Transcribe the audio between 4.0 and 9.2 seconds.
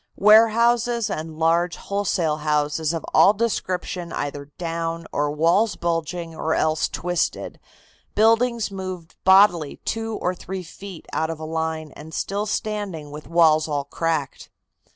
either down, or walls bulging, or else twisted, buildings moved